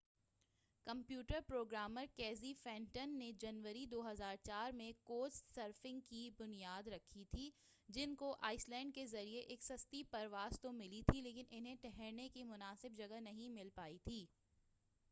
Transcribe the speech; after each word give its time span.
computer 0.87 1.39
programmer 1.47 2.05
Casey 2.15 2.53
Fenton 2.63 3.09
نے 3.17 3.31
جنوری 3.41 3.85
2004 3.91 4.71
میں 4.73 4.91
کوچ 5.03 5.33
سرفنگ 5.55 5.99
کی 6.09 6.29
بنیاد 6.39 6.87
رکھی 6.87 7.25
تھی 7.31 7.49
جن 7.89 8.15
کو 8.15 8.35
آئس 8.41 8.67
لینڈ 8.69 8.95
کے 8.95 9.05
لئے 9.05 9.39
ایک 9.39 9.63
سستی 9.63 10.03
پرواز 10.11 10.59
تو 10.61 10.71
ملی 10.71 11.01
تھی 11.11 11.21
لیکن 11.21 11.45
انہیں 11.49 11.75
ٹھہرنے 11.81 12.29
کی 12.29 12.43
مناسب 12.45 12.97
جگہ 12.97 13.19
نہیں 13.19 13.49
مل 13.49 13.69
پائی 13.75 13.97
تھی 14.03 14.25